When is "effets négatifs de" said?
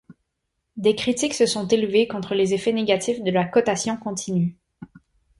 2.55-3.29